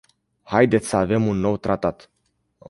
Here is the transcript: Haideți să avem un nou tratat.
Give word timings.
Haideți 0.43 0.87
să 0.87 0.95
avem 0.95 1.27
un 1.27 1.37
nou 1.37 1.57
tratat. 1.57 2.09